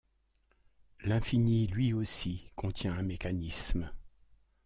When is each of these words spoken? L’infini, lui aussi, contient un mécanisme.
L’infini, 1.03 1.67
lui 1.67 1.93
aussi, 1.93 2.47
contient 2.55 2.93
un 2.93 3.03
mécanisme. 3.03 3.91